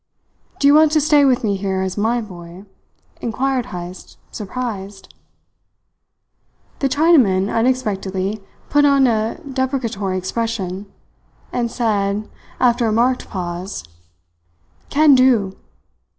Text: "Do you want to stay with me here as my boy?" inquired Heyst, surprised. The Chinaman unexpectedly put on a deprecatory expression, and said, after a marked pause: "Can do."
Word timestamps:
"Do 0.57 0.65
you 0.65 0.73
want 0.73 0.91
to 0.93 0.99
stay 0.99 1.25
with 1.25 1.43
me 1.43 1.57
here 1.57 1.81
as 1.83 1.95
my 1.95 2.21
boy?" 2.21 2.65
inquired 3.21 3.67
Heyst, 3.67 4.17
surprised. 4.31 5.13
The 6.79 6.89
Chinaman 6.89 7.53
unexpectedly 7.53 8.41
put 8.67 8.83
on 8.83 9.05
a 9.05 9.39
deprecatory 9.43 10.17
expression, 10.17 10.91
and 11.53 11.69
said, 11.69 12.27
after 12.59 12.87
a 12.87 12.91
marked 12.91 13.29
pause: 13.29 13.83
"Can 14.89 15.13
do." 15.13 15.55